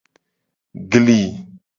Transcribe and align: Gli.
Gli. 0.91 1.19